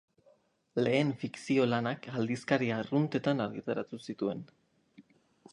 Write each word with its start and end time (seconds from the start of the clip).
Lehen 0.85 1.11
fikzio-lanak 1.23 2.09
aldizkari 2.21 2.71
arruntetan 2.79 3.47
argitaratu 3.49 4.01
zituen. 4.09 4.43